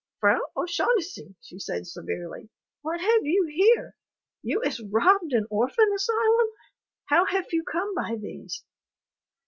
[0.19, 2.49] "Frau O'Shaughnessy," she said severely,
[2.81, 3.95] "what have you here?
[4.41, 6.47] You iss robbed an orphan asylum.
[7.09, 8.63] How haf you come by these?"